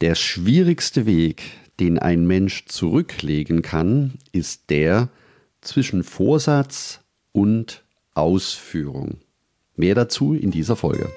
Der 0.00 0.14
schwierigste 0.14 1.06
Weg, 1.06 1.42
den 1.80 1.98
ein 1.98 2.24
Mensch 2.24 2.66
zurücklegen 2.66 3.62
kann, 3.62 4.12
ist 4.30 4.70
der 4.70 5.08
zwischen 5.60 6.04
Vorsatz 6.04 7.00
und 7.32 7.82
Ausführung. 8.14 9.18
Mehr 9.74 9.96
dazu 9.96 10.34
in 10.34 10.52
dieser 10.52 10.76
Folge. 10.76 11.10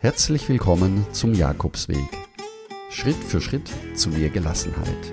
Herzlich 0.00 0.48
willkommen 0.48 1.06
zum 1.12 1.34
Jakobsweg. 1.34 1.98
Schritt 2.90 3.14
für 3.14 3.40
Schritt 3.40 3.70
zu 3.94 4.08
mehr 4.08 4.30
Gelassenheit. 4.30 5.12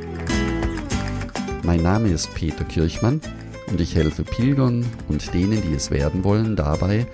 Mein 1.62 1.84
Name 1.84 2.10
ist 2.10 2.34
Peter 2.34 2.64
Kirchmann 2.64 3.22
und 3.68 3.80
ich 3.80 3.94
helfe 3.94 4.24
Pilgern 4.24 4.88
und 5.08 5.36
denen, 5.36 5.62
die 5.62 5.76
es 5.76 5.92
werden 5.92 6.24
wollen, 6.24 6.56
dabei, 6.56 7.06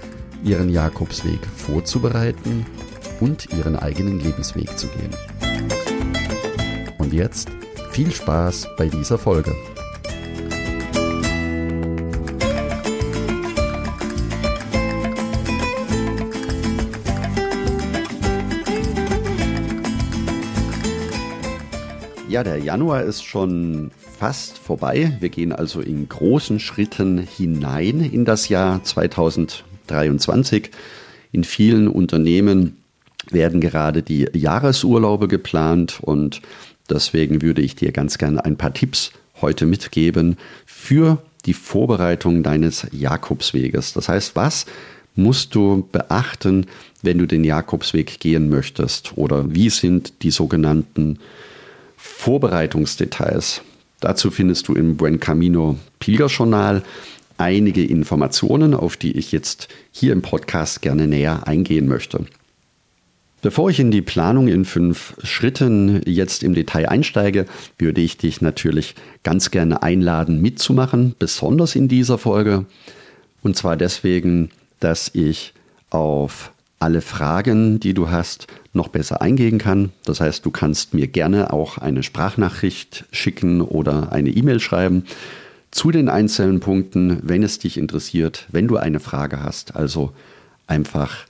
ihren 0.46 0.70
Jakobsweg 0.70 1.46
vorzubereiten 1.58 2.66
und 3.20 3.54
ihren 3.54 3.75
eigenen 3.75 4.20
Lebensweg 4.20 4.77
zu 4.77 4.88
gehen. 4.88 5.11
Und 6.97 7.14
jetzt 7.14 7.50
viel 7.92 8.11
Spaß 8.11 8.68
bei 8.78 8.87
dieser 8.87 9.18
Folge. 9.18 9.56
Ja, 22.36 22.43
der 22.43 22.57
Januar 22.57 23.04
ist 23.04 23.23
schon 23.23 23.92
fast 23.97 24.57
vorbei. 24.57 25.15
Wir 25.21 25.29
gehen 25.29 25.54
also 25.54 25.79
in 25.79 26.09
großen 26.09 26.59
Schritten 26.59 27.18
hinein 27.18 28.01
in 28.01 28.25
das 28.25 28.50
Jahr 28.50 28.84
2023. 28.84 30.70
In 31.32 31.45
vielen 31.45 31.87
Unternehmen 31.87 32.75
werden 33.31 33.61
gerade 33.61 34.03
die 34.03 34.28
Jahresurlaube 34.34 35.28
geplant 35.28 36.00
und 36.02 36.42
deswegen 36.89 37.42
würde 37.42 37.61
ich 37.61 37.76
dir 37.76 37.92
ganz 37.92 38.18
gerne 38.18 38.44
ein 38.45 38.58
paar 38.58 38.73
Tipps 38.73 39.12
heute 39.42 39.66
mitgeben 39.66 40.38
für 40.66 41.22
die 41.46 41.53
Vorbereitung 41.53 42.44
deines 42.44 42.88
Jakobsweges. 42.92 43.94
Das 43.94 44.09
heißt, 44.09 44.36
was 44.36 44.66
musst 45.16 45.56
du 45.56 45.88
beachten, 45.92 46.68
wenn 47.02 47.18
du 47.18 47.26
den 47.26 47.44
Jakobsweg 47.44 48.20
gehen 48.20 48.50
möchtest? 48.50 49.14
Oder 49.16 49.53
wie 49.53 49.70
sind 49.70 50.23
die 50.23 50.31
sogenannten 50.31 51.20
Vorbereitungsdetails? 51.98 53.62
Dazu 54.02 54.31
findest 54.31 54.68
du 54.68 54.73
im 54.73 54.98
Buen 54.98 55.20
Camino 55.20 55.78
Pilgerjournal 56.00 56.84
einige 57.38 57.84
Informationen, 57.86 58.73
auf 58.73 58.98
die 58.98 59.18
ich 59.18 59.31
jetzt 59.31 59.68
hier 59.92 60.14
im 60.14 60.22
Podcast 60.22 60.81
gerne 60.81 61.08
näher 61.08 61.48
eingehen 61.48 61.88
möchte. 61.88 62.26
Bevor 63.46 63.70
ich 63.70 63.80
in 63.80 63.92
die 63.92 64.02
Planung 64.02 64.48
in 64.48 64.66
fünf 64.66 65.14
Schritten 65.22 66.02
jetzt 66.08 66.42
im 66.42 66.56
Detail 66.56 66.90
einsteige, 66.90 67.46
würde 67.78 68.02
ich 68.02 68.18
dich 68.18 68.42
natürlich 68.42 68.96
ganz 69.22 69.52
gerne 69.52 69.84
einladen, 69.84 70.42
mitzumachen, 70.42 71.14
besonders 71.20 71.76
in 71.76 71.88
dieser 71.88 72.18
Folge. 72.18 72.66
Und 73.44 73.56
zwar 73.56 73.78
deswegen, 73.78 74.50
dass 74.80 75.12
ich 75.14 75.54
auf 75.92 76.54
alle 76.80 77.02
Fragen, 77.02 77.80
die 77.80 77.94
du 77.94 78.10
hast, 78.10 78.48
noch 78.74 78.88
besser 78.88 79.22
eingehen 79.22 79.59
kann. 79.59 79.92
Das 80.06 80.22
heißt, 80.22 80.44
du 80.44 80.50
kannst 80.50 80.96
mir 80.96 81.06
gerne 81.06 81.54
auch 81.54 81.78
eine 81.78 82.02
Sprachnachricht 82.02 83.06
schicken 83.12 83.62
oder 83.62 84.12
eine 84.12 84.32
E-Mail 84.32 84.59
schreiben 84.59 85.04
zu 85.70 85.92
den 85.92 86.09
einzelnen 86.09 86.62
Punkten, 86.62 87.20
wenn 87.22 87.44
es 87.44 87.59
dich 87.59 87.78
interessiert, 87.78 88.48
wenn 88.52 88.68
du 88.68 88.78
eine 88.78 89.00
Frage 89.00 89.44
hast. 89.44 89.76
Also 89.76 90.14
einfach 90.66 91.28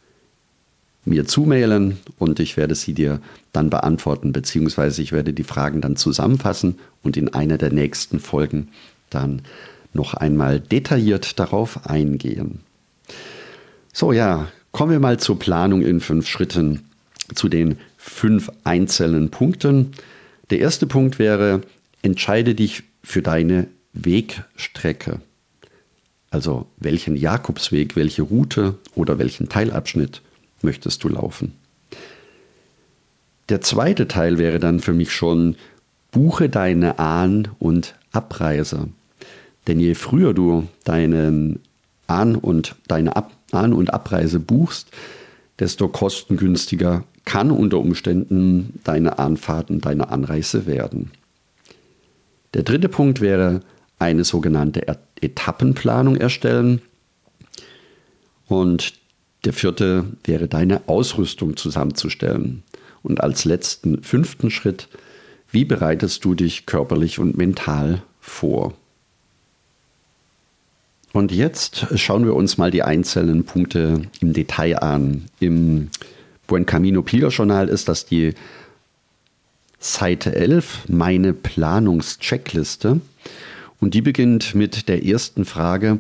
mir 1.06 1.26
zumailen 1.26 1.98
und 2.18 2.40
ich 2.40 2.58
werde 2.58 2.76
sie 2.76 2.94
dir 2.94 3.20
dann 3.54 3.70
beantworten, 3.70 4.32
beziehungsweise 4.32 5.02
ich 5.02 5.12
werde 5.12 5.34
die 5.34 5.44
Fragen 5.44 5.82
dann 5.82 5.96
zusammenfassen 5.96 6.80
und 7.04 7.16
in 7.16 7.34
einer 7.34 7.58
der 7.58 7.72
nächsten 7.72 8.20
Folgen 8.20 8.70
dann 9.10 9.44
noch 9.94 10.14
einmal 10.14 10.60
detailliert 10.60 11.40
darauf 11.40 11.86
eingehen. 11.86 12.60
So, 13.94 14.12
ja, 14.12 14.48
kommen 14.72 14.92
wir 14.92 15.00
mal 15.00 15.20
zur 15.20 15.40
Planung 15.40 15.82
in 15.82 16.02
fünf 16.02 16.28
Schritten, 16.28 16.82
zu 17.34 17.48
den 17.48 17.78
fünf 17.98 18.52
einzelnen 18.64 19.30
Punkten. 19.30 19.92
Der 20.50 20.60
erste 20.60 20.86
Punkt 20.86 21.18
wäre, 21.18 21.62
entscheide 22.02 22.56
dich 22.56 22.84
für 23.04 23.22
deine 23.22 23.68
Wegstrecke. 23.94 25.22
Also 26.30 26.68
welchen 26.78 27.16
Jakobsweg, 27.16 27.96
welche 27.96 28.24
Route 28.24 28.76
oder 28.96 29.18
welchen 29.18 29.48
Teilabschnitt 29.48 30.22
möchtest 30.66 31.04
du 31.06 31.08
laufen. 31.08 31.54
Der 33.48 33.62
zweite 33.62 34.08
Teil 34.08 34.38
wäre 34.38 34.60
dann 34.60 34.82
für 34.82 34.94
mich 34.94 35.14
schon, 35.14 35.56
buche 36.12 36.50
deine 36.50 37.00
An- 37.00 37.48
und 37.60 37.96
Abreise. 38.12 38.90
Denn 39.68 39.80
je 39.80 39.96
früher 39.96 40.34
du 40.34 40.68
deinen 40.84 41.60
An- 42.08 42.36
und 42.36 42.76
deine 42.88 43.16
Ab 43.16 43.32
An- 43.52 43.74
und 43.74 43.94
Abreise 43.94 44.40
buchst, 44.40 44.90
desto 45.60 45.88
kostengünstiger 45.88 47.06
kann 47.24 47.52
unter 47.52 47.80
Umständen 47.80 48.80
deine 48.84 49.20
Anfahrt 49.20 49.70
und 49.70 49.86
deine 49.86 50.10
Anreise 50.10 50.66
werden. 50.66 51.12
Der 52.54 52.64
dritte 52.64 52.90
Punkt 52.90 53.22
wäre 53.22 53.62
eine 54.00 54.24
sogenannte 54.24 54.86
Etappenplanung 55.22 56.16
erstellen. 56.16 56.82
Und 58.48 58.94
der 59.46 59.54
vierte 59.54 60.06
wäre 60.24 60.48
deine 60.48 60.88
Ausrüstung 60.88 61.56
zusammenzustellen. 61.56 62.64
Und 63.04 63.22
als 63.22 63.46
letzten 63.46 64.02
fünften 64.04 64.50
Schritt, 64.50 64.88
wie 65.52 65.66
bereitest 65.66 66.26
du 66.26 66.34
dich 66.34 66.66
körperlich 66.66 67.20
und 67.20 67.38
mental 67.38 68.02
vor? 68.20 68.74
Und 71.14 71.32
jetzt 71.32 71.88
schauen 71.96 72.26
wir 72.26 72.36
uns 72.36 72.58
mal 72.58 72.72
die 72.72 72.84
einzelnen 72.84 73.46
Punkte 73.46 74.02
im 74.20 74.34
Detail 74.34 74.80
an. 74.80 75.26
Im 75.40 75.90
Buen 76.48 76.66
Camino 76.66 77.02
Pilgerjournal 77.04 77.70
ist 77.70 77.88
das 77.88 78.06
die 78.06 78.34
Seite 79.80 80.36
11, 80.36 80.90
meine 80.90 81.34
Planungscheckliste. 81.34 83.00
Und 83.80 83.94
die 83.94 84.02
beginnt 84.02 84.56
mit 84.56 84.90
der 84.90 85.06
ersten 85.06 85.46
Frage, 85.46 86.00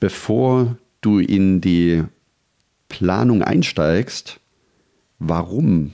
bevor 0.00 0.76
du 1.00 1.18
in 1.18 1.60
die 1.60 2.04
Planung 2.88 3.42
einsteigst, 3.42 4.40
warum 5.18 5.92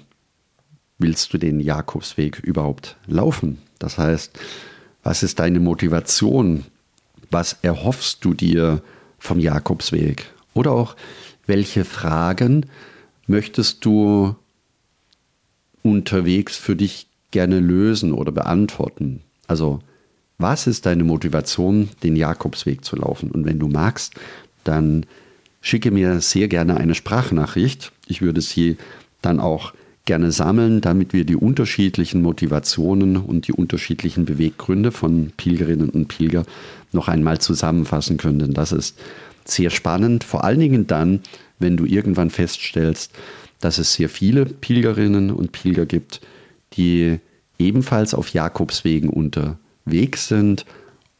willst 0.98 1.32
du 1.32 1.38
den 1.38 1.60
Jakobsweg 1.60 2.40
überhaupt 2.40 2.96
laufen? 3.06 3.58
Das 3.78 3.98
heißt, 3.98 4.38
was 5.02 5.22
ist 5.22 5.38
deine 5.38 5.60
Motivation? 5.60 6.64
Was 7.30 7.58
erhoffst 7.62 8.24
du 8.24 8.34
dir 8.34 8.82
vom 9.18 9.38
Jakobsweg? 9.38 10.26
Oder 10.54 10.72
auch, 10.72 10.96
welche 11.46 11.84
Fragen 11.84 12.66
möchtest 13.26 13.84
du 13.84 14.34
unterwegs 15.82 16.56
für 16.56 16.74
dich 16.74 17.08
gerne 17.30 17.60
lösen 17.60 18.12
oder 18.12 18.32
beantworten? 18.32 19.22
Also, 19.46 19.80
was 20.38 20.66
ist 20.66 20.86
deine 20.86 21.04
Motivation, 21.04 21.88
den 22.02 22.16
Jakobsweg 22.16 22.84
zu 22.84 22.96
laufen? 22.96 23.30
Und 23.30 23.46
wenn 23.46 23.58
du 23.58 23.68
magst, 23.68 24.14
dann 24.68 25.06
schicke 25.60 25.90
mir 25.90 26.20
sehr 26.20 26.48
gerne 26.48 26.76
eine 26.76 26.94
Sprachnachricht. 26.94 27.92
Ich 28.06 28.22
würde 28.22 28.40
sie 28.40 28.76
dann 29.22 29.40
auch 29.40 29.72
gerne 30.04 30.30
sammeln, 30.30 30.80
damit 30.80 31.12
wir 31.12 31.24
die 31.24 31.36
unterschiedlichen 31.36 32.22
Motivationen 32.22 33.16
und 33.16 33.48
die 33.48 33.52
unterschiedlichen 33.52 34.24
Beweggründe 34.24 34.92
von 34.92 35.32
Pilgerinnen 35.36 35.90
und 35.90 36.06
Pilger 36.06 36.44
noch 36.92 37.08
einmal 37.08 37.40
zusammenfassen 37.40 38.16
können. 38.16 38.54
Das 38.54 38.72
ist 38.72 38.98
sehr 39.44 39.70
spannend, 39.70 40.24
vor 40.24 40.44
allen 40.44 40.60
Dingen 40.60 40.86
dann, 40.86 41.20
wenn 41.58 41.76
du 41.76 41.84
irgendwann 41.84 42.30
feststellst, 42.30 43.12
dass 43.60 43.78
es 43.78 43.94
sehr 43.94 44.08
viele 44.08 44.44
Pilgerinnen 44.44 45.30
und 45.30 45.52
Pilger 45.52 45.86
gibt, 45.86 46.20
die 46.74 47.18
ebenfalls 47.58 48.14
auf 48.14 48.28
Jakobswegen 48.28 49.08
unterwegs 49.08 50.28
sind 50.28 50.66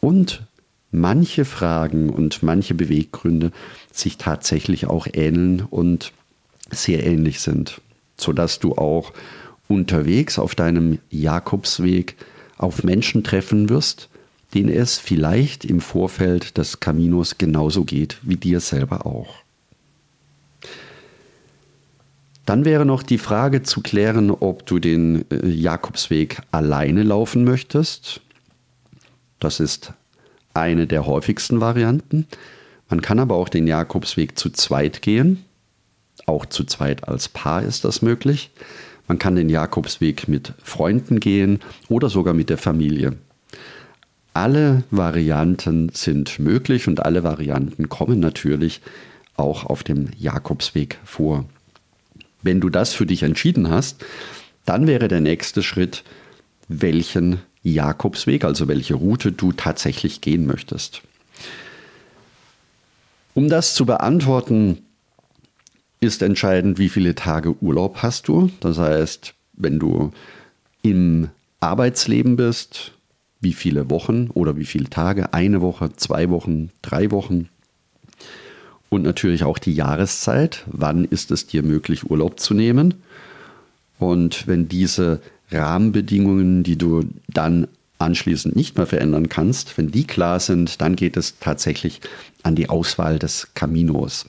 und 0.01 0.43
manche 0.91 1.45
Fragen 1.45 2.11
und 2.11 2.43
manche 2.43 2.75
Beweggründe 2.75 3.53
sich 3.93 4.19
tatsächlich 4.19 4.87
auch 4.87 5.07
ähneln 5.13 5.63
und 5.63 6.13
sehr 6.71 7.05
ähnlich 7.05 7.41
sind, 7.41 7.81
sodass 8.17 8.59
du 8.59 8.77
auch 8.77 9.13
unterwegs 9.69 10.39
auf 10.39 10.55
deinem 10.55 10.99
Jakobsweg 11.11 12.17
auf 12.59 12.85
Menschen 12.85 13.25
treffen 13.25 13.69
wirst, 13.69 14.09
denen 14.55 14.71
es 14.71 14.99
vielleicht 14.99 15.65
im 15.65 15.81
Vorfeld 15.81 16.57
des 16.57 16.81
Caminos 16.81 17.39
genauso 17.39 17.85
geht 17.85 18.19
wie 18.23 18.37
dir 18.37 18.61
selber 18.61 19.07
auch. 19.07 19.35
Dann 22.47 22.65
wäre 22.65 22.87
noch 22.87 23.03
die 23.03 23.19
Frage 23.19 23.65
zu 23.65 23.81
klären, 23.81 24.31
ob 24.31 24.65
du 24.67 24.79
den 24.79 25.29
äh, 25.31 25.49
Jakobsweg 25.49 26.41
alleine 26.53 27.03
laufen 27.03 27.43
möchtest. 27.43 28.21
Das 29.41 29.59
ist 29.59 29.93
eine 30.57 30.87
der 30.87 31.07
häufigsten 31.07 31.61
Varianten. 31.61 32.27
Man 32.89 33.03
kann 33.03 33.19
aber 33.19 33.35
auch 33.35 33.49
den 33.49 33.67
Jakobsweg 33.67 34.39
zu 34.39 34.51
zweit 34.51 35.03
gehen. 35.03 35.45
Auch 36.27 36.47
zu 36.47 36.65
zweit 36.65 37.09
als 37.09 37.29
Paar 37.29 37.63
ist 37.63 37.85
das 37.85 38.03
möglich. 38.03 38.51
Man 39.09 39.19
kann 39.19 39.37
den 39.37 39.49
Jakobsweg 39.49 40.29
mit 40.29 40.53
Freunden 40.63 41.21
gehen 41.21 41.61
oder 41.89 42.09
sogar 42.09 42.35
mit 42.35 42.51
der 42.51 42.59
Familie. 42.59 43.17
Alle 44.33 44.83
Varianten 44.91 45.91
sind 45.91 46.39
möglich 46.39 46.89
und 46.89 47.05
alle 47.05 47.23
Varianten 47.23 47.89
kommen 47.89 48.21
natürlich 48.21 48.83
auch 49.37 49.65
auf 49.65 49.83
dem 49.83 50.09
Jakobsweg 50.19 50.99
vor. 51.05 51.45
Wenn 52.43 52.61
du 52.61 52.69
das 52.69 52.93
für 52.93 53.07
dich 53.07 53.23
entschieden 53.23 53.71
hast, 53.71 54.05
dann 54.65 54.87
wäre 54.87 55.09
der 55.09 55.21
nächste 55.21 55.63
Schritt, 55.63 56.05
welchen 56.69 57.41
Jakobsweg, 57.75 58.45
also 58.45 58.69
welche 58.69 58.95
Route 58.95 59.33
du 59.33 59.53
tatsächlich 59.53 60.21
gehen 60.21 60.47
möchtest. 60.47 61.03
Um 63.35 63.49
das 63.49 63.75
zu 63.75 63.85
beantworten, 63.85 64.79
ist 66.01 66.23
entscheidend, 66.23 66.79
wie 66.79 66.89
viele 66.89 67.15
Tage 67.15 67.55
Urlaub 67.63 67.99
hast 67.99 68.29
du. 68.29 68.51
Das 68.61 68.79
heißt, 68.79 69.35
wenn 69.55 69.79
du 69.79 70.13
im 70.83 71.29
Arbeitsleben 71.61 72.37
bist, 72.37 72.93
wie 73.41 73.53
viele 73.53 73.91
Wochen 73.91 74.31
oder 74.31 74.57
wie 74.57 74.65
viele 74.65 74.89
Tage, 74.89 75.35
eine 75.35 75.61
Woche, 75.61 75.91
zwei 75.97 76.31
Wochen, 76.31 76.71
drei 76.83 77.11
Wochen. 77.11 77.49
Und 78.89 79.03
natürlich 79.03 79.45
auch 79.45 79.59
die 79.59 79.75
Jahreszeit, 79.75 80.65
wann 80.67 81.05
ist 81.05 81.31
es 81.31 81.47
dir 81.47 81.63
möglich, 81.63 82.09
Urlaub 82.09 82.39
zu 82.39 82.55
nehmen. 82.55 82.95
Und 83.99 84.47
wenn 84.47 84.69
diese 84.69 85.21
Rahmenbedingungen, 85.51 86.63
die 86.63 86.77
du 86.77 87.05
dann 87.29 87.69
anschließend 87.99 88.57
nicht 88.57 88.77
mehr 88.77 88.87
verändern 88.87 89.29
kannst, 89.29 89.77
wenn 89.79 89.91
die 89.91 90.05
klar 90.05 90.41
sind, 90.41 90.81
dann 90.81 90.97
geht 90.97 91.17
es 91.17 91.39
tatsächlich 91.39 92.01
an 92.43 92.55
die 92.55 92.69
Auswahl 92.69 93.19
des 93.19 93.49
Caminos. 93.55 94.29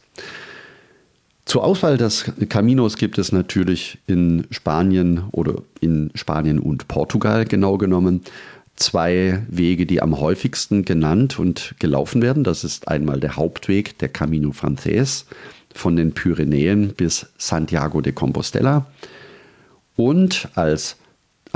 Zur 1.46 1.64
Auswahl 1.64 1.98
des 1.98 2.26
Caminos 2.50 2.98
gibt 2.98 3.18
es 3.18 3.32
natürlich 3.32 4.00
in 4.06 4.46
Spanien 4.52 5.24
oder 5.32 5.62
in 5.80 6.12
Spanien 6.14 6.60
und 6.60 6.88
Portugal 6.88 7.46
genau 7.46 7.78
genommen 7.78 8.24
zwei 8.76 9.44
Wege, 9.50 9.86
die 9.86 10.02
am 10.02 10.20
häufigsten 10.20 10.86
genannt 10.86 11.40
und 11.40 11.76
gelaufen 11.80 12.22
werden. 12.22 12.44
Das 12.44 12.64
ist 12.64 12.88
einmal 12.88 13.20
der 13.20 13.36
Hauptweg, 13.36 13.98
der 14.00 14.10
Camino 14.10 14.52
Frances, 14.52 15.26
von 15.74 15.96
den 15.96 16.14
Pyrenäen 16.14 16.94
bis 16.96 17.28
Santiago 17.38 18.02
de 18.02 18.14
Compostela. 18.14 18.86
Und 19.96 20.50
als 20.56 20.98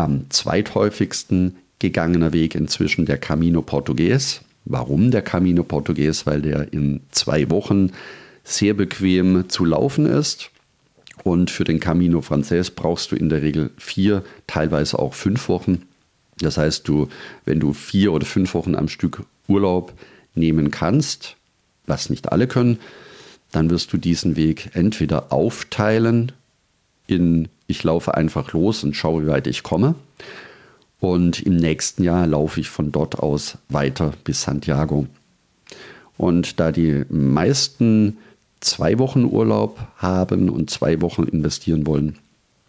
am 0.01 0.29
zweithäufigsten 0.29 1.55
gegangener 1.79 2.33
Weg 2.33 2.55
inzwischen 2.55 3.05
der 3.05 3.17
Camino 3.17 3.61
Portugues. 3.61 4.41
Warum 4.65 5.11
der 5.11 5.21
Camino 5.21 5.63
Portugues? 5.63 6.25
Weil 6.25 6.41
der 6.41 6.71
in 6.73 7.01
zwei 7.11 7.49
Wochen 7.49 7.91
sehr 8.43 8.73
bequem 8.73 9.49
zu 9.49 9.65
laufen 9.65 10.05
ist. 10.05 10.51
Und 11.23 11.51
für 11.51 11.63
den 11.63 11.79
Camino 11.79 12.21
Frances 12.21 12.71
brauchst 12.71 13.11
du 13.11 13.15
in 13.15 13.29
der 13.29 13.41
Regel 13.41 13.71
vier, 13.77 14.23
teilweise 14.47 14.97
auch 14.97 15.13
fünf 15.13 15.49
Wochen. 15.49 15.83
Das 16.39 16.57
heißt, 16.57 16.87
du, 16.87 17.09
wenn 17.45 17.59
du 17.59 17.73
vier 17.73 18.11
oder 18.13 18.25
fünf 18.25 18.53
Wochen 18.53 18.75
am 18.75 18.87
Stück 18.87 19.23
Urlaub 19.47 19.93
nehmen 20.33 20.71
kannst, 20.71 21.35
was 21.85 22.09
nicht 22.09 22.31
alle 22.31 22.47
können, 22.47 22.79
dann 23.51 23.69
wirst 23.69 23.93
du 23.93 23.97
diesen 23.97 24.35
Weg 24.35 24.71
entweder 24.73 25.31
aufteilen 25.31 26.31
in 27.05 27.49
ich 27.71 27.83
laufe 27.83 28.13
einfach 28.13 28.53
los 28.53 28.83
und 28.83 28.95
schaue, 28.95 29.23
wie 29.23 29.27
weit 29.27 29.47
ich 29.47 29.63
komme. 29.63 29.95
Und 30.99 31.41
im 31.41 31.55
nächsten 31.55 32.03
Jahr 32.03 32.27
laufe 32.27 32.59
ich 32.59 32.69
von 32.69 32.91
dort 32.91 33.19
aus 33.19 33.57
weiter 33.69 34.13
bis 34.23 34.43
Santiago. 34.43 35.07
Und 36.17 36.59
da 36.59 36.71
die 36.71 37.03
meisten 37.09 38.17
zwei 38.59 38.99
Wochen 38.99 39.25
Urlaub 39.25 39.79
haben 39.97 40.49
und 40.49 40.69
zwei 40.69 41.01
Wochen 41.01 41.23
investieren 41.23 41.87
wollen, 41.87 42.19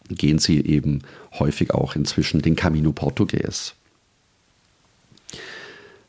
gehen 0.08 0.38
sie 0.38 0.64
eben 0.64 1.02
häufig 1.38 1.72
auch 1.72 1.94
inzwischen 1.94 2.40
den 2.40 2.56
Camino 2.56 2.92
Portugues. 2.92 3.74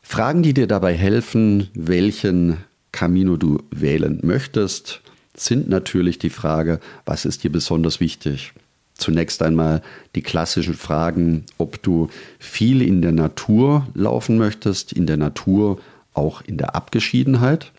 Fragen, 0.02 0.42
die 0.42 0.54
dir 0.54 0.66
dabei 0.66 0.94
helfen, 0.94 1.68
welchen 1.74 2.58
Camino 2.92 3.36
du 3.36 3.62
wählen 3.70 4.20
möchtest, 4.22 5.00
sind 5.36 5.68
natürlich 5.68 6.18
die 6.18 6.30
Frage, 6.30 6.80
was 7.04 7.24
ist 7.24 7.44
dir 7.44 7.50
besonders 7.50 8.00
wichtig? 8.00 8.52
Zunächst 8.94 9.42
einmal 9.42 9.82
die 10.14 10.22
klassischen 10.22 10.74
Fragen, 10.74 11.44
ob 11.58 11.82
du 11.82 12.08
viel 12.38 12.80
in 12.80 13.02
der 13.02 13.12
Natur 13.12 13.86
laufen 13.94 14.38
möchtest, 14.38 14.92
in 14.92 15.06
der 15.06 15.16
Natur 15.16 15.80
auch 16.12 16.42
in 16.42 16.58
der 16.58 16.76
Abgeschiedenheit. 16.76 17.72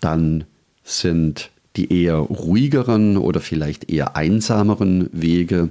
Dann 0.00 0.44
sind 0.84 1.50
die 1.76 1.92
eher 1.92 2.16
ruhigeren 2.16 3.18
oder 3.18 3.40
vielleicht 3.40 3.90
eher 3.90 4.16
einsameren 4.16 5.10
Wege 5.12 5.70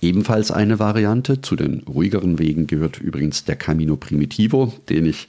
ebenfalls 0.00 0.50
eine 0.50 0.78
Variante. 0.78 1.42
Zu 1.42 1.56
den 1.56 1.80
ruhigeren 1.80 2.38
Wegen 2.38 2.66
gehört 2.66 3.00
übrigens 3.00 3.44
der 3.44 3.56
Camino 3.56 3.96
Primitivo, 3.96 4.72
den 4.88 5.06
ich 5.06 5.28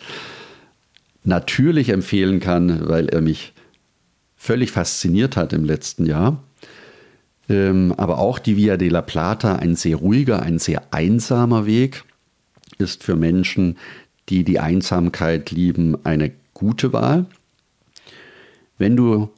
natürlich 1.24 1.90
empfehlen 1.90 2.40
kann, 2.40 2.88
weil 2.88 3.10
er 3.10 3.22
mich 3.22 3.54
völlig 4.38 4.72
fasziniert 4.72 5.36
hat 5.36 5.52
im 5.54 5.66
letzten 5.66 6.06
Jahr. 6.06 6.42
Ähm, 7.50 7.94
aber 7.98 8.20
auch 8.20 8.40
die 8.40 8.56
Via 8.56 8.78
de 8.78 8.90
la 8.90 9.02
Plata, 9.02 9.56
ein 9.56 9.76
sehr 9.76 9.98
ruhiger, 9.98 10.42
ein 10.44 10.60
sehr 10.60 10.84
einsamer 10.92 11.66
Weg, 11.66 12.04
ist 12.78 13.04
für 13.04 13.16
Menschen, 13.16 13.78
die 14.30 14.44
die 14.44 14.60
Einsamkeit 14.60 15.52
lieben, 15.52 15.98
eine 16.06 16.32
gute 16.54 16.94
Wahl. 16.94 17.26
Wenn 18.78 18.96
du 18.96 19.30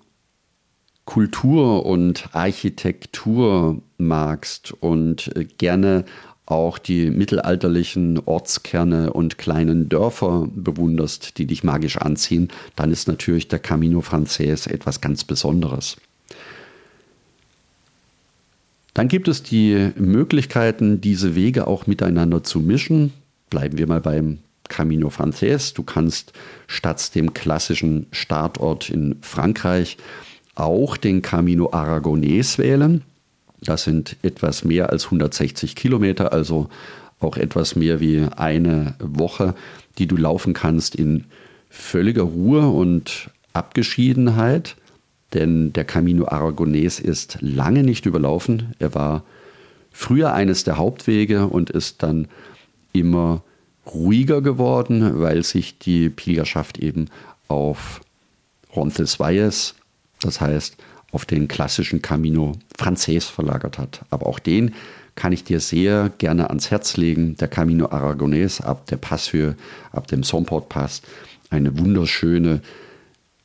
Kultur 1.06 1.86
und 1.86 2.30
Architektur 2.34 3.82
magst 3.98 4.72
und 4.72 5.36
äh, 5.36 5.46
gerne 5.46 6.06
auch 6.46 6.78
die 6.78 7.10
mittelalterlichen 7.10 8.20
Ortskerne 8.26 9.14
und 9.14 9.38
kleinen 9.38 9.88
Dörfer 9.88 10.48
bewunderst, 10.54 11.38
die 11.38 11.46
dich 11.46 11.64
magisch 11.64 11.98
anziehen, 11.98 12.50
dann 12.76 12.92
ist 12.92 13.08
natürlich 13.08 13.48
der 13.48 13.60
Camino 13.60 14.02
Frances 14.02 14.68
etwas 14.68 15.00
ganz 15.00 15.24
Besonderes. 15.24 15.98
Dann 18.94 19.08
gibt 19.08 19.28
es 19.28 19.44
die 19.44 19.92
Möglichkeiten, 19.96 21.00
diese 21.00 21.36
Wege 21.36 21.68
auch 21.68 21.88
miteinander 21.88 22.44
zu 22.44 22.60
mischen. 22.60 23.14
Bleiben 23.50 23.78
wir 23.78 23.88
mal 23.88 24.02
beim 24.02 24.40
Camino 24.68 25.10
Frances. 25.10 25.74
Du 25.74 25.84
kannst 25.84 26.34
statt 26.68 27.14
dem 27.16 27.34
klassischen 27.34 28.08
Startort 28.12 28.90
in 28.90 29.18
Frankreich 29.22 29.98
auch 30.56 30.98
den 30.98 31.22
Camino 31.22 31.70
Aragonés 31.72 32.58
wählen. 32.58 33.04
Das 33.62 33.84
sind 33.84 34.18
etwas 34.24 34.66
mehr 34.66 34.90
als 34.90 35.06
160 35.06 35.76
Kilometer, 35.76 36.34
also 36.34 36.70
auch 37.20 37.38
etwas 37.38 37.76
mehr 37.76 38.00
wie 38.00 38.26
eine 38.36 38.96
Woche, 39.00 39.54
die 39.98 40.08
du 40.08 40.18
laufen 40.18 40.54
kannst 40.54 40.96
in 40.96 41.26
völliger 41.70 42.24
Ruhe 42.24 42.68
und 42.68 43.30
Abgeschiedenheit 43.54 44.76
denn 45.34 45.74
der 45.74 45.86
Camino 45.86 46.26
Aragonés 46.26 47.02
ist 47.02 47.38
lange 47.42 47.84
nicht 47.84 48.06
überlaufen. 48.06 48.74
Er 48.80 48.94
war 48.94 49.24
früher 49.92 50.34
eines 50.34 50.64
der 50.64 50.78
Hauptwege 50.78 51.48
und 51.48 51.70
ist 51.70 52.04
dann 52.04 52.28
immer 52.94 53.44
ruhiger 53.86 54.42
geworden, 54.42 55.20
weil 55.20 55.44
sich 55.44 55.78
die 55.80 56.10
Pilgerschaft 56.10 56.78
eben 56.78 57.08
auf 57.48 58.02
Roncesvalles, 58.76 59.76
das 60.22 60.40
heißt 60.40 60.78
auf 61.12 61.26
den 61.26 61.48
klassischen 61.48 62.02
Camino 62.02 62.54
Frances 62.78 63.26
verlagert 63.26 63.78
hat. 63.78 64.06
Aber 64.10 64.28
auch 64.28 64.40
den 64.40 64.74
kann 65.16 65.34
ich 65.34 65.44
dir 65.44 65.60
sehr 65.60 66.12
gerne 66.18 66.50
ans 66.50 66.72
Herz 66.72 66.96
legen. 66.96 67.36
Der 67.36 67.50
Camino 67.50 67.88
Aragonés 67.88 68.62
ab 68.62 68.88
der 68.88 68.98
Passhöhe, 68.98 69.56
ab 69.92 70.08
dem 70.08 70.24
Somport 70.24 70.70
Pass, 70.70 71.02
eine 71.50 71.78
wunderschöne 71.78 72.62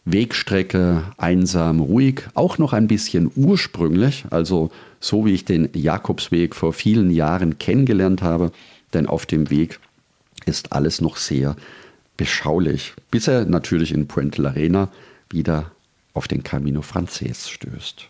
Wegstrecke, 0.06 1.02
einsam, 1.16 1.80
ruhig, 1.80 2.22
auch 2.34 2.58
noch 2.58 2.72
ein 2.72 2.86
bisschen 2.86 3.30
ursprünglich, 3.34 4.24
also 4.30 4.70
so 5.00 5.26
wie 5.26 5.34
ich 5.34 5.44
den 5.44 5.68
Jakobsweg 5.74 6.54
vor 6.54 6.72
vielen 6.72 7.10
Jahren 7.10 7.58
kennengelernt 7.58 8.22
habe, 8.22 8.52
denn 8.94 9.06
auf 9.06 9.26
dem 9.26 9.50
Weg 9.50 9.80
ist 10.46 10.72
alles 10.72 11.00
noch 11.00 11.16
sehr 11.16 11.56
beschaulich, 12.16 12.94
bis 13.10 13.26
er 13.26 13.46
natürlich 13.46 13.92
in 13.92 14.06
Puente 14.06 14.40
la 14.40 14.50
Arena 14.50 14.88
wieder 15.28 15.72
auf 16.14 16.28
den 16.28 16.44
Camino 16.44 16.82
Frances 16.82 17.50
stößt. 17.50 18.08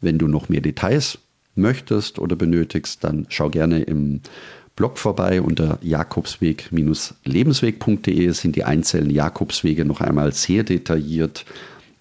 Wenn 0.00 0.18
du 0.18 0.26
noch 0.26 0.48
mehr 0.48 0.60
Details 0.60 1.18
möchtest 1.54 2.18
oder 2.18 2.34
benötigst, 2.34 3.04
dann 3.04 3.26
schau 3.28 3.48
gerne 3.48 3.82
im 3.82 4.22
Blog 4.80 4.96
vorbei 4.96 5.42
unter 5.42 5.78
jakobsweg-lebensweg.de 5.82 8.32
sind 8.32 8.56
die 8.56 8.64
einzelnen 8.64 9.10
Jakobswege 9.10 9.84
noch 9.84 10.00
einmal 10.00 10.32
sehr 10.32 10.64
detailliert 10.64 11.44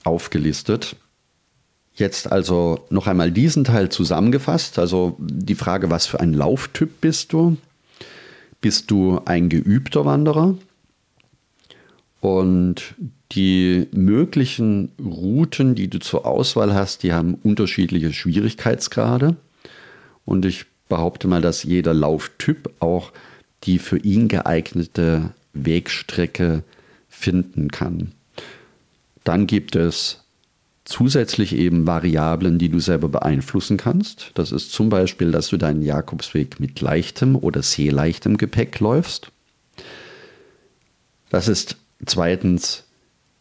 aufgelistet. 0.05 0.95
Jetzt 1.93 2.31
also 2.31 2.86
noch 2.89 3.07
einmal 3.07 3.33
diesen 3.33 3.65
Teil 3.65 3.89
zusammengefasst. 3.89 4.79
Also 4.79 5.17
die 5.19 5.55
Frage, 5.55 5.89
was 5.89 6.05
für 6.05 6.21
ein 6.21 6.33
Lauftyp 6.33 7.01
bist 7.01 7.33
du? 7.33 7.57
Bist 8.62 8.89
du 8.91 9.19
ein 9.25 9.50
geübter 9.50 10.05
Wanderer? 10.05 10.55
Und 12.21 12.95
die 13.33 13.89
möglichen 13.91 14.93
Routen, 15.03 15.75
die 15.75 15.89
du 15.89 16.00
zur 16.00 16.25
Auswahl 16.25 16.74
hast, 16.74 17.03
die 17.03 17.12
haben 17.12 17.33
unterschiedliche 17.43 18.13
Schwierigkeitsgrade. 18.13 19.36
Und 20.24 20.45
ich 20.45 20.68
behaupte 20.89 21.27
mal, 21.27 21.41
dass 21.41 21.63
jeder 21.63 21.93
Lauftyp 21.93 22.69
auch 22.79 23.12
die 23.63 23.79
für 23.79 23.98
ihn 23.98 24.27
geeignete 24.27 25.34
Wegstrecke 25.53 26.63
finden 27.08 27.69
kann. 27.69 28.13
Dann 29.24 29.48
gibt 29.48 29.75
es 29.75 30.24
zusätzlich 30.86 31.55
eben 31.55 31.86
Variablen, 31.86 32.58
die 32.58 32.69
du 32.69 32.79
selber 32.79 33.10
beeinflussen 33.10 33.77
kannst. 33.77 34.31
Das 34.34 34.51
ist 34.51 34.72
zum 34.72 34.89
Beispiel, 34.89 35.31
dass 35.31 35.50
du 35.50 35.58
deinen 35.58 35.81
Jakobsweg 35.81 36.60
mit 36.60 36.81
leichtem 36.81 37.36
oder 37.36 37.62
sehr 37.62 37.91
leichtem 37.91 38.38
Gepäck 38.38 38.79
läufst. 38.79 39.31
Das 41.29 41.48
ist 41.48 41.77
zweitens, 42.05 42.86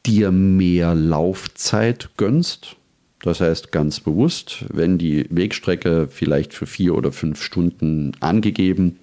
dir 0.05 0.31
mehr 0.31 0.95
Laufzeit 0.95 2.11
gönnst. 2.17 2.76
Das 3.21 3.41
heißt 3.41 3.73
ganz 3.73 4.01
bewusst, 4.01 4.65
wenn 4.73 4.99
die 4.99 5.27
Wegstrecke 5.31 6.09
vielleicht 6.11 6.55
für 6.55 6.67
vier 6.67 6.95
oder 6.95 7.11
fünf 7.13 7.43
Stunden 7.43 8.13
angegeben 8.21 8.99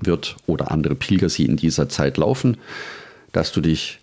wird 0.00 0.36
oder 0.46 0.70
andere 0.70 0.96
Pilger 0.96 1.28
sie 1.28 1.44
in 1.44 1.56
dieser 1.56 1.88
Zeit 1.88 2.16
laufen, 2.16 2.56
dass 3.30 3.52
du 3.52 3.60
dich 3.60 4.00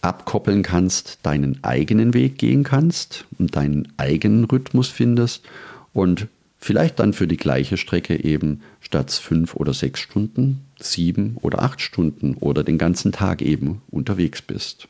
abkoppeln 0.00 0.62
kannst, 0.62 1.18
deinen 1.22 1.62
eigenen 1.62 2.14
Weg 2.14 2.38
gehen 2.38 2.64
kannst 2.64 3.26
und 3.38 3.54
deinen 3.54 3.92
eigenen 3.98 4.44
Rhythmus 4.44 4.88
findest 4.88 5.44
und 5.92 6.26
vielleicht 6.58 6.98
dann 6.98 7.12
für 7.12 7.28
die 7.28 7.36
gleiche 7.36 7.76
Strecke 7.76 8.22
eben 8.22 8.62
statt 8.80 9.10
fünf 9.12 9.54
oder 9.54 9.74
sechs 9.74 10.00
Stunden 10.00 10.62
sieben 10.80 11.36
oder 11.40 11.62
acht 11.62 11.80
Stunden 11.80 12.34
oder 12.34 12.64
den 12.64 12.78
ganzen 12.78 13.12
Tag 13.12 13.42
eben 13.42 13.82
unterwegs 13.90 14.42
bist. 14.42 14.88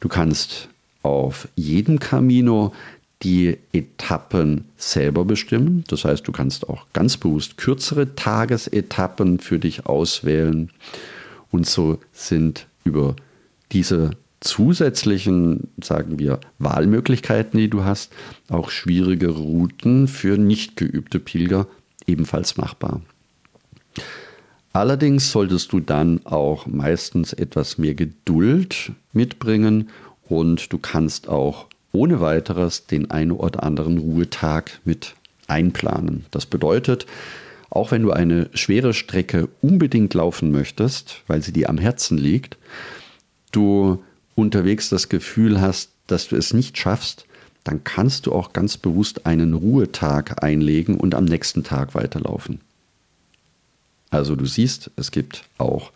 Du 0.00 0.08
kannst 0.08 0.68
auf 1.08 1.48
jedem 1.56 1.98
Camino 1.98 2.72
die 3.22 3.56
Etappen 3.72 4.66
selber 4.76 5.24
bestimmen. 5.24 5.84
Das 5.88 6.04
heißt, 6.04 6.28
du 6.28 6.32
kannst 6.32 6.68
auch 6.68 6.86
ganz 6.92 7.16
bewusst 7.16 7.56
kürzere 7.56 8.14
Tagesetappen 8.14 9.40
für 9.40 9.58
dich 9.58 9.86
auswählen. 9.86 10.70
Und 11.50 11.66
so 11.66 11.98
sind 12.12 12.66
über 12.84 13.16
diese 13.72 14.10
zusätzlichen, 14.40 15.68
sagen 15.82 16.18
wir, 16.18 16.38
Wahlmöglichkeiten, 16.58 17.58
die 17.58 17.70
du 17.70 17.84
hast, 17.84 18.12
auch 18.50 18.70
schwierige 18.70 19.30
Routen 19.30 20.06
für 20.06 20.36
nicht 20.36 20.76
geübte 20.76 21.18
Pilger 21.18 21.66
ebenfalls 22.06 22.56
machbar. 22.56 23.00
Allerdings 24.72 25.32
solltest 25.32 25.72
du 25.72 25.80
dann 25.80 26.20
auch 26.24 26.66
meistens 26.66 27.32
etwas 27.32 27.78
mehr 27.78 27.94
Geduld 27.94 28.92
mitbringen 29.12 29.88
und 30.28 30.72
du 30.72 30.78
kannst 30.78 31.28
auch 31.28 31.66
ohne 31.92 32.20
weiteres 32.20 32.86
den 32.86 33.10
einen 33.10 33.32
oder 33.32 33.62
anderen 33.62 33.98
Ruhetag 33.98 34.80
mit 34.84 35.14
einplanen. 35.46 36.26
Das 36.30 36.46
bedeutet, 36.46 37.06
auch 37.70 37.90
wenn 37.90 38.02
du 38.02 38.12
eine 38.12 38.48
schwere 38.54 38.94
Strecke 38.94 39.48
unbedingt 39.62 40.14
laufen 40.14 40.50
möchtest, 40.50 41.22
weil 41.26 41.42
sie 41.42 41.52
dir 41.52 41.68
am 41.68 41.78
Herzen 41.78 42.18
liegt, 42.18 42.56
du 43.52 44.02
unterwegs 44.34 44.88
das 44.88 45.08
Gefühl 45.08 45.60
hast, 45.60 45.90
dass 46.06 46.28
du 46.28 46.36
es 46.36 46.54
nicht 46.54 46.78
schaffst, 46.78 47.26
dann 47.64 47.84
kannst 47.84 48.26
du 48.26 48.32
auch 48.32 48.52
ganz 48.52 48.76
bewusst 48.76 49.26
einen 49.26 49.52
Ruhetag 49.52 50.42
einlegen 50.42 50.96
und 50.96 51.14
am 51.14 51.24
nächsten 51.24 51.64
Tag 51.64 51.94
weiterlaufen. 51.94 52.60
Also 54.10 54.36
du 54.36 54.46
siehst, 54.46 54.90
es 54.96 55.10
gibt 55.10 55.44
auch 55.58 55.92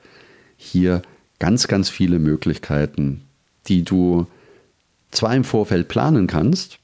hier 0.56 1.02
ganz, 1.38 1.68
ganz 1.68 1.88
viele 1.88 2.18
Möglichkeiten, 2.18 3.22
die 3.68 3.82
du 3.82 4.26
zwar 5.10 5.34
im 5.34 5.44
Vorfeld 5.44 5.88
planen 5.88 6.26
kannst 6.26 6.78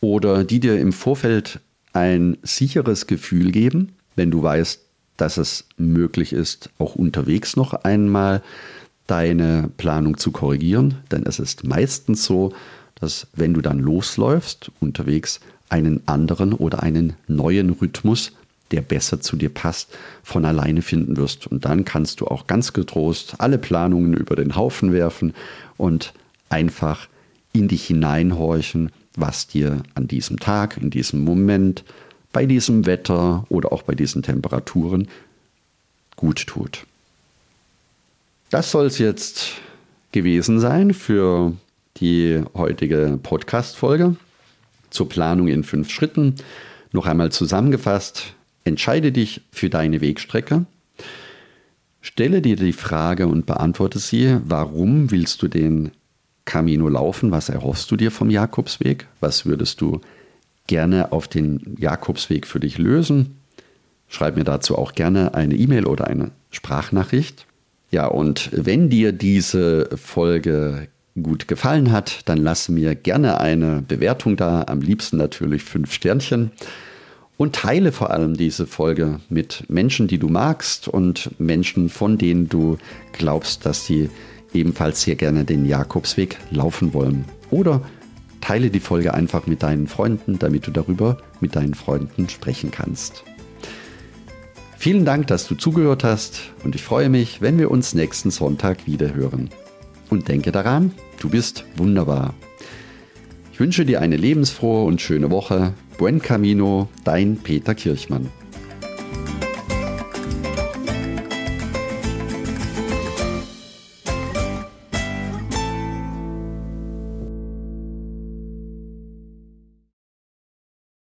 oder 0.00 0.44
die 0.44 0.60
dir 0.60 0.78
im 0.78 0.92
Vorfeld 0.92 1.60
ein 1.92 2.36
sicheres 2.42 3.06
Gefühl 3.06 3.50
geben, 3.50 3.94
wenn 4.14 4.30
du 4.30 4.42
weißt, 4.42 4.80
dass 5.16 5.36
es 5.36 5.64
möglich 5.76 6.32
ist, 6.32 6.70
auch 6.78 6.94
unterwegs 6.94 7.56
noch 7.56 7.74
einmal 7.74 8.42
deine 9.06 9.70
Planung 9.76 10.16
zu 10.16 10.30
korrigieren. 10.30 10.94
Denn 11.10 11.24
es 11.24 11.40
ist 11.40 11.64
meistens 11.64 12.24
so, 12.24 12.52
dass 12.94 13.26
wenn 13.34 13.54
du 13.54 13.60
dann 13.60 13.80
losläufst, 13.80 14.70
unterwegs 14.80 15.40
einen 15.68 16.06
anderen 16.06 16.52
oder 16.52 16.82
einen 16.82 17.14
neuen 17.26 17.70
Rhythmus, 17.70 18.32
der 18.70 18.82
besser 18.82 19.20
zu 19.20 19.36
dir 19.36 19.48
passt, 19.48 19.96
von 20.22 20.44
alleine 20.44 20.82
finden 20.82 21.16
wirst. 21.16 21.46
Und 21.46 21.64
dann 21.64 21.84
kannst 21.84 22.20
du 22.20 22.26
auch 22.26 22.46
ganz 22.46 22.72
getrost 22.72 23.36
alle 23.38 23.58
Planungen 23.58 24.14
über 24.14 24.36
den 24.36 24.56
Haufen 24.56 24.92
werfen 24.92 25.34
und 25.76 26.12
einfach 26.48 27.08
in 27.52 27.68
dich 27.68 27.86
hineinhorchen, 27.86 28.90
was 29.16 29.46
dir 29.46 29.82
an 29.94 30.06
diesem 30.06 30.38
Tag, 30.38 30.76
in 30.76 30.90
diesem 30.90 31.20
Moment, 31.20 31.84
bei 32.32 32.46
diesem 32.46 32.86
Wetter 32.86 33.46
oder 33.48 33.72
auch 33.72 33.82
bei 33.82 33.94
diesen 33.94 34.22
Temperaturen 34.22 35.08
gut 36.16 36.46
tut. 36.46 36.84
Das 38.50 38.70
soll 38.70 38.86
es 38.86 38.98
jetzt 38.98 39.54
gewesen 40.12 40.60
sein 40.60 40.94
für 40.94 41.52
die 41.98 42.42
heutige 42.54 43.18
Podcast-Folge 43.22 44.16
zur 44.90 45.08
Planung 45.08 45.48
in 45.48 45.64
fünf 45.64 45.90
Schritten. 45.90 46.36
Noch 46.92 47.06
einmal 47.06 47.30
zusammengefasst, 47.32 48.34
entscheide 48.68 49.12
dich 49.12 49.40
für 49.50 49.70
deine 49.70 50.00
Wegstrecke. 50.00 50.66
Stelle 52.00 52.40
dir 52.40 52.56
die 52.56 52.72
Frage 52.72 53.26
und 53.26 53.46
beantworte 53.46 53.98
sie, 53.98 54.38
warum 54.44 55.10
willst 55.10 55.42
du 55.42 55.48
den 55.48 55.90
Camino 56.44 56.88
laufen? 56.88 57.30
Was 57.30 57.48
erhoffst 57.48 57.90
du 57.90 57.96
dir 57.96 58.10
vom 58.10 58.30
Jakobsweg? 58.30 59.06
Was 59.20 59.44
würdest 59.44 59.80
du 59.80 60.00
gerne 60.66 61.12
auf 61.12 61.28
den 61.28 61.76
Jakobsweg 61.78 62.46
für 62.46 62.60
dich 62.60 62.78
lösen? 62.78 63.38
Schreib 64.08 64.36
mir 64.36 64.44
dazu 64.44 64.78
auch 64.78 64.92
gerne 64.92 65.34
eine 65.34 65.54
E-Mail 65.54 65.86
oder 65.86 66.06
eine 66.06 66.30
Sprachnachricht. 66.50 67.46
Ja, 67.90 68.06
und 68.06 68.50
wenn 68.52 68.88
dir 68.88 69.12
diese 69.12 69.90
Folge 69.96 70.88
gut 71.22 71.48
gefallen 71.48 71.90
hat, 71.92 72.20
dann 72.26 72.38
lass 72.38 72.68
mir 72.68 72.94
gerne 72.94 73.40
eine 73.40 73.82
Bewertung 73.86 74.36
da, 74.36 74.64
am 74.66 74.80
liebsten 74.80 75.16
natürlich 75.16 75.62
fünf 75.62 75.92
Sternchen. 75.92 76.52
Und 77.38 77.54
teile 77.54 77.92
vor 77.92 78.10
allem 78.10 78.36
diese 78.36 78.66
Folge 78.66 79.20
mit 79.28 79.64
Menschen, 79.68 80.08
die 80.08 80.18
du 80.18 80.28
magst 80.28 80.88
und 80.88 81.30
Menschen, 81.38 81.88
von 81.88 82.18
denen 82.18 82.48
du 82.48 82.78
glaubst, 83.12 83.64
dass 83.64 83.86
sie 83.86 84.10
ebenfalls 84.52 85.02
sehr 85.02 85.14
gerne 85.14 85.44
den 85.44 85.64
Jakobsweg 85.64 86.36
laufen 86.50 86.92
wollen. 86.94 87.24
Oder 87.50 87.82
teile 88.40 88.70
die 88.70 88.80
Folge 88.80 89.14
einfach 89.14 89.46
mit 89.46 89.62
deinen 89.62 89.86
Freunden, 89.86 90.40
damit 90.40 90.66
du 90.66 90.72
darüber 90.72 91.18
mit 91.40 91.54
deinen 91.54 91.74
Freunden 91.74 92.28
sprechen 92.28 92.72
kannst. 92.72 93.22
Vielen 94.76 95.04
Dank, 95.04 95.28
dass 95.28 95.46
du 95.46 95.54
zugehört 95.54 96.02
hast 96.02 96.40
und 96.64 96.74
ich 96.74 96.82
freue 96.82 97.08
mich, 97.08 97.40
wenn 97.40 97.56
wir 97.56 97.70
uns 97.70 97.94
nächsten 97.94 98.32
Sonntag 98.32 98.86
wieder 98.86 99.14
hören. 99.14 99.48
Und 100.10 100.26
denke 100.26 100.50
daran, 100.50 100.92
du 101.20 101.28
bist 101.28 101.64
wunderbar. 101.76 102.34
Ich 103.52 103.60
wünsche 103.60 103.86
dir 103.86 104.00
eine 104.00 104.16
lebensfrohe 104.16 104.84
und 104.84 105.00
schöne 105.00 105.30
Woche. 105.30 105.74
Buen 105.98 106.22
Camino, 106.22 106.88
dein 107.02 107.36
Peter 107.38 107.74
Kirchmann. 107.74 108.30